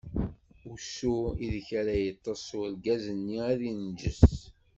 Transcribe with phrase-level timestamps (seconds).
[0.73, 4.21] Usu ideg ara yeṭṭeṣ urgaz-nni ad inǧes.